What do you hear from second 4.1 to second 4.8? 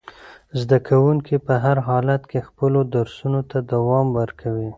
ورکوي.